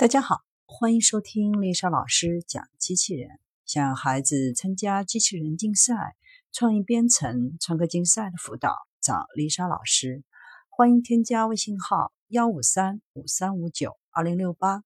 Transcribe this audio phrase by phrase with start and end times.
[0.00, 3.38] 大家好，欢迎收听丽莎老师讲机器人。
[3.66, 6.16] 想孩子参加机器人竞赛、
[6.52, 10.24] 创意编程、创客竞赛的辅导，找丽莎老师。
[10.70, 14.84] 欢迎添加微信号幺五三五三五九二零六八，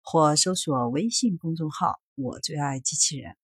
[0.00, 3.36] 或搜索微信公众号“我最爱机器人”。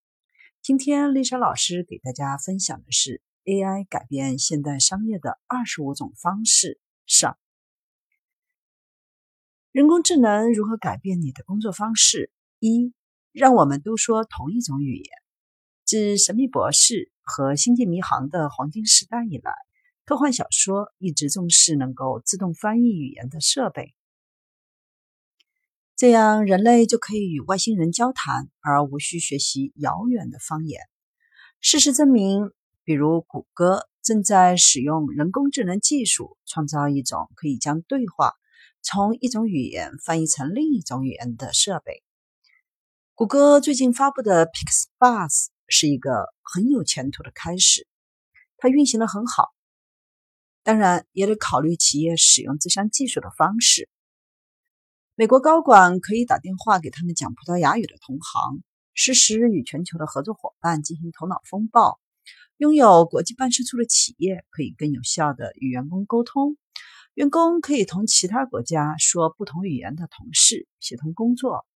[0.62, 7.36] 今天丽莎老师给大家分享的是 AI 改变现代商业的二十五种方式上。
[9.73, 12.30] 人工智能如何改变你的工作方式？
[12.58, 12.93] 一，
[13.32, 15.07] 让我们都说同一种语言。
[15.86, 19.54] 自《神秘博士》和《星际迷航》的黄金时代以来，
[20.04, 23.94] 科幻小说一直重视能够自动翻译语言的设备，
[25.96, 30.82] 这样人类就可以与外星人交谈，而无需学习遥远的方言。
[31.61, 32.50] 事实证明，
[32.84, 38.34] 比如谷歌正在使用人工智能技术，创造一种可以将对话。
[38.83, 42.03] 从一种语言翻译成另一种语言的设备。
[43.14, 47.86] 谷歌最近发布的 Pixbus 是一个很有前途的开始，
[48.56, 49.55] 它运行的很好。
[50.64, 53.89] 当然，也得考虑企业使用这项技术的方式。
[55.14, 58.62] 美国高管可以打电话给他们讲葡萄牙语的同行，
[58.94, 62.00] 实时与全球的合作伙伴进行头脑风暴。
[62.56, 66.56] 拥有国际办事处的企业可以更有效的与员工沟通。
[67.14, 71.66] 员工可以同其他国家说不同语言的同事协同工作。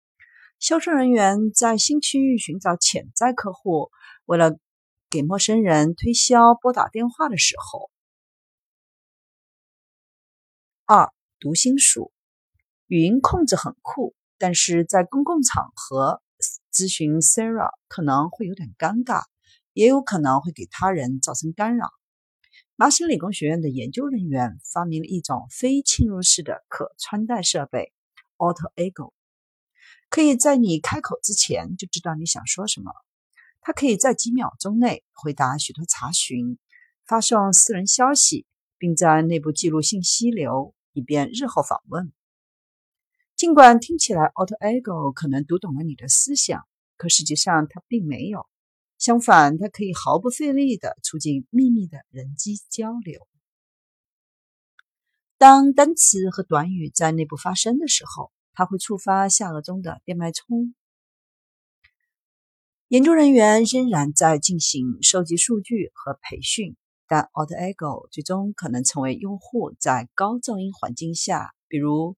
[0.59, 3.91] 销售人员在新区域寻找潜在客户，
[4.25, 4.57] 为了
[5.11, 7.91] 给陌生人推销拨打电话的时候。
[10.87, 12.13] 二、读心术，
[12.87, 16.23] 语音控制很酷，但是在公共场合
[16.73, 19.25] 咨询 Sarah 可能会有点尴尬，
[19.75, 21.91] 也有可能会给他人造成干扰。
[22.79, 27.95] 麻省理工学院的研究人员发明了一种非侵入式的可穿戴设备
[28.37, 29.15] Auto Ego，
[30.11, 32.93] 可以在你开口之前就知道你想说什么。
[33.63, 36.59] 它可以在几秒钟内回答许多查询、
[37.07, 38.45] 发送私人消息，
[38.77, 42.13] 并在内部记录信息流，以便日后访问。
[43.37, 48.47] 尽管听起来 Auto Ego 可能读懂了你的思想，可实际上它并没有。
[48.99, 53.27] 相反，它可以毫不费力地促进秘密的人机交流。
[55.39, 60.75] 当单词和短语在内部发生的时候，它会触发下颚中的电脉冲。
[62.89, 72.17] 研究人员仍然在进行收集数据和培训，但 AutoEcho 最终可能成为用户在高噪音环境下，比如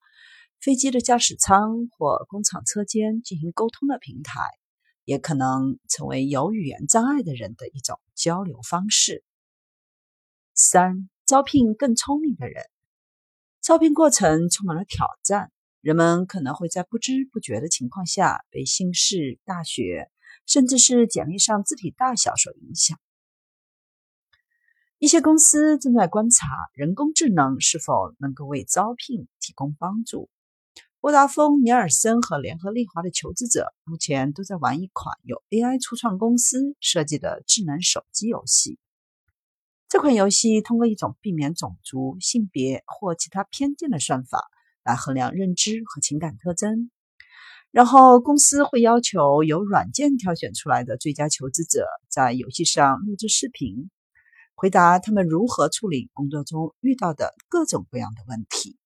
[0.60, 4.42] 飞机的驾驶舱或工厂车间进行沟通的平台。
[5.08, 9.24] 也可能成为有语言障碍的人的一种交流方式。
[10.52, 12.62] 三、招聘更聪明的人。
[13.62, 20.10] 招聘过程充满了挑战，人们可能会在不知不觉的情况下被姓氏、大学，
[20.44, 23.00] 甚至是简历上字体大小所影响。
[24.98, 30.28] 一些公司正在观察人工智能是否能够为招聘提供帮助。
[31.00, 38.80] 沃达丰、尼尔森和联合利华的求职者目前都在玩一款由 AI 初创公司设计的智能手机游戏。
[39.88, 44.50] 这款游戏通过一种避免种族、性别或其他偏见的算法
[44.82, 46.90] 来衡量认知和情感特征，
[47.70, 53.88] 然后公司会要求由软件挑选出来的最佳求职者在游戏上录制视频，
[54.56, 58.76] 回答他们如何处理工作中遇到的各种各样的问题。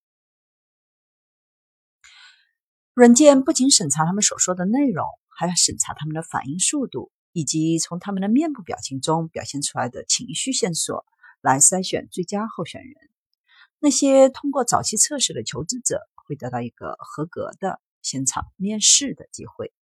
[2.94, 11.06] 软件不仅审查他们所说的内容，还要审查他们的反应速度，以及从他们的面部表情中表现出来的情绪线索，
[11.40, 12.94] 来筛选最佳候选人。
[13.78, 19.72] 那些通过早期测试的求职者会得到一个合格的现场面试的机会。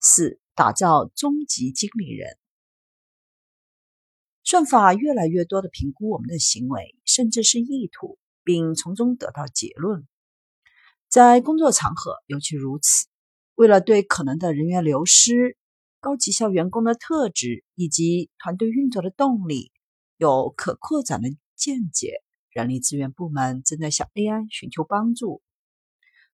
[0.00, 2.36] 四、打造终极经理人。
[4.44, 10.06] 算法越来越多的评估我们的行为，甚至是意图，并从中得到结论。
[11.08, 13.06] 在工作场合尤其如此。
[13.54, 15.56] 为了对可能的人员流失、
[16.00, 19.72] 高绩效员工的特质以及团队运作的动力
[20.18, 25.40] 有可扩展的见解，人力资源部门正在向 AI 寻求帮助。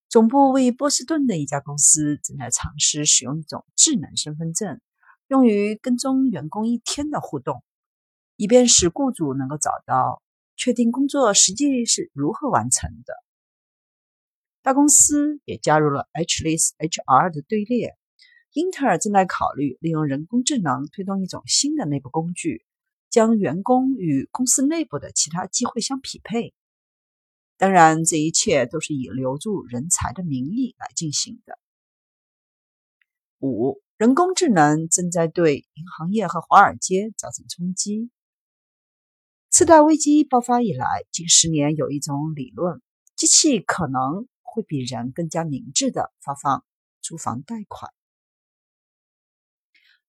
[0.09, 4.81] 总部位于波士顿的一家公司正在尝试使用一种智能身份证，
[5.29, 7.63] 用于跟踪员工一天的互动，
[8.35, 10.21] 以便使雇主能够找到、
[10.57, 13.24] 确定工作实际是如何完成的。
[14.65, 17.95] 大公司也加入了 Hless HR 的队列。
[18.51, 22.65] 英特尔正在考虑利用人工智能推动一种新的内部工具，
[23.11, 26.55] 将员工与公司内部的其他机会相匹配。
[27.57, 31.59] 当然，这一切都是以留住人才的名义来进行的。
[33.41, 38.09] 五，人工智能正在对银行业和华尔街造成冲击。
[39.51, 42.81] 次贷危机爆发以来，近十年有一种理论：
[43.15, 46.63] 机器可能会比人更加明智的发放
[47.01, 47.91] 住房贷款。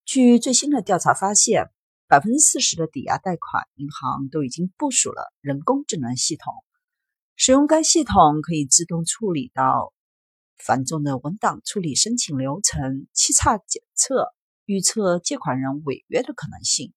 [0.04, 1.64] 据最新的调查发现，
[2.06, 6.54] 百分之四十的抵押贷款银行都已经部署了人工智能系统。
[7.34, 9.92] 使用该系统可以自动处理到
[10.56, 14.32] 繁重的文档处理申请流程、欺诈检测、
[14.64, 16.94] 预测借款人违约的可能性。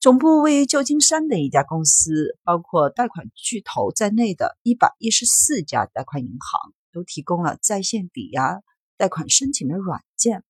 [0.00, 8.62] 总部位于旧金山的一家公司，包括贷款巨头在内的一百一十四家贷款银行，都提供了在线抵押
[8.96, 10.42] 贷款申请的软件，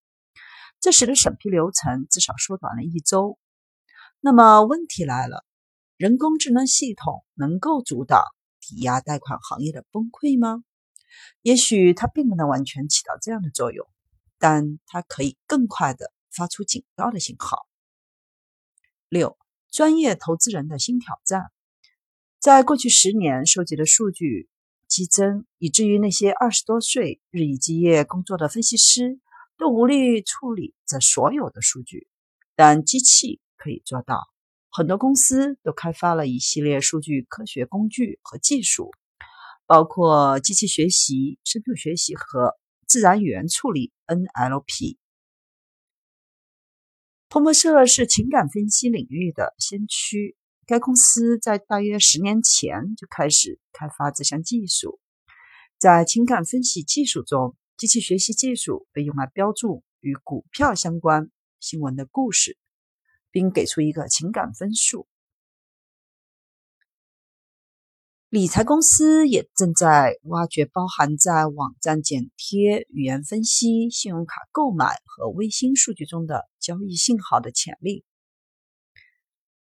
[0.78, 3.40] 这使得审批流程至少缩短了一周。
[4.20, 5.44] 那么问题来了。
[5.96, 8.22] 人工智能系统能够阻挡
[8.60, 10.62] 抵押贷款行业的崩溃吗？
[11.42, 13.86] 也许它并不能完全起到这样的作用，
[14.38, 17.66] 但它可以更快的发出警告的信号。
[19.10, 19.36] 六，
[19.70, 21.52] 专业投资人的新挑战，
[22.40, 24.48] 在过去十年收集的数据
[24.88, 29.20] 激增，以至于那些二十多岁日以继夜工作的分析师
[29.56, 32.08] 都无力处理这所有的数据，
[32.56, 34.28] 但机器可以做到。
[34.70, 38.90] 很多公司都开发了一系列数据科学工具和技术，
[39.66, 42.56] 包括机器学习、深度学习和
[42.88, 44.96] 自然语言处理 （NLP）。
[47.32, 50.36] 彭博社是情感分析领域的先驱，
[50.66, 54.98] 该公司在大约十年前就开始开发这项技术。
[55.78, 61.30] 在情感分析技术中，机器学习技术被用来标注与股票相关
[61.60, 62.58] 新闻的故事。
[63.32, 65.06] 并给出一个情感分数。
[68.30, 78.04] 理财公司也正在挖掘包含在网站剪贴、语言分析、信用卡购买和微信数据中的交易信号的潜力。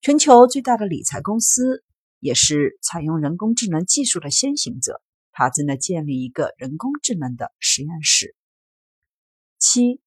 [0.00, 1.84] 全球最大的理财公司
[2.20, 8.34] 也是采用人工智能技术的先行者，它正在建立一个人工智能的实验室。
[9.58, 10.00] 七，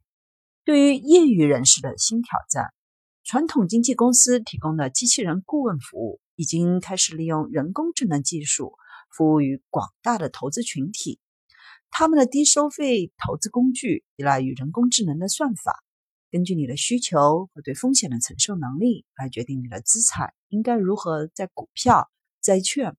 [0.66, 2.74] 对于业余人士的新挑战。
[3.24, 8.76] 传统经纪公司提供的机器人顾问服务已经开始利用人工智能技术
[9.12, 11.20] 服务于广大的投资群体。
[11.90, 15.84] 他们的低收费投资工具依赖于人工智能的算法，
[16.30, 22.96] 根据你的需求和对风险的承受能力来决定你的资产应该如何在股票、债券、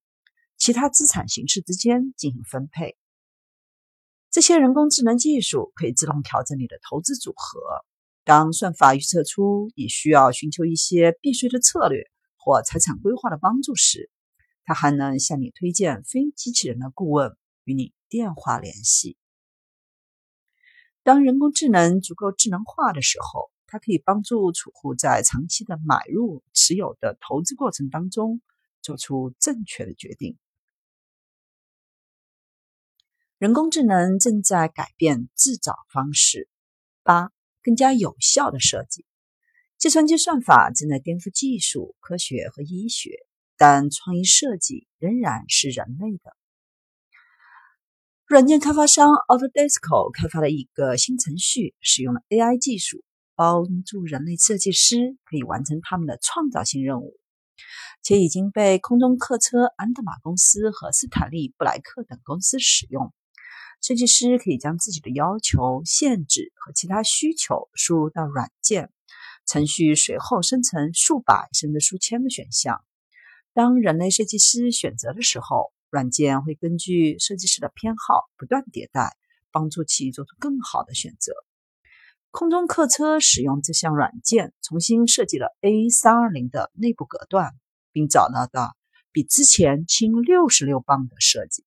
[0.56, 2.96] 其他资产形式之间进行分配。
[4.30, 7.60] 这些人工智能技术可以自动调整你的投资组合。
[8.24, 12.10] 当算法预测出你需要寻求一些避税的策略
[12.48, 14.10] 或财产规划的帮助时，
[14.64, 19.18] 他还能向你推荐非机器人的顾问与你电话联系。
[21.02, 28.40] 当人工智能足够智能化的时候，它可以帮助储户在长期的买入、持有的投资过程当中
[28.80, 30.38] 做出正确的决定。
[33.36, 36.48] 人工智能正在改变制造方式。
[37.02, 37.30] 八。
[37.60, 39.04] 更加有效的设计，
[39.78, 43.12] 计算机算法正在颠覆技术、科学和医学，
[43.56, 46.36] 但创意设计仍然是人类的。
[48.26, 53.04] 软件开发商 Autodesk 开发了一个新程序，使用了 AI 技术，
[53.36, 57.16] 帮助人类设计师可以完成他们的创造性任务，
[58.02, 63.14] 且已经被空中客车安德玛公司和斯坦利布莱克等公司使用。
[63.80, 68.90] 设计师可以将自己的要求、限制和其他需求输入到软件
[69.48, 72.84] 程序，随后生成数百甚至数千个选项。
[73.54, 79.16] 当人类设计师选择的时候，软件会根据设计师的偏好不断迭代，
[79.50, 81.32] 帮助其做出更好的选择。
[82.30, 87.52] 空中客车使用这项软件重新设计了 A 三二零的内部隔断，
[87.90, 88.76] 并找到了
[89.12, 91.64] 比之前轻六十六磅的设计。